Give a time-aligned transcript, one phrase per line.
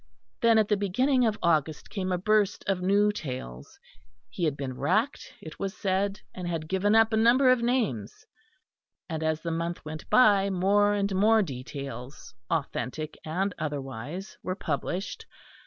[0.41, 3.77] Then at the beginning of August came a burst of new tales;
[4.31, 8.25] he had been racked, it was said, and had given up a number of names;
[9.07, 15.27] and as the month went by more and more details, authentic and otherwise, were published.